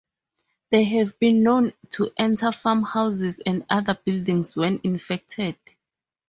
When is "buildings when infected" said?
3.93-5.57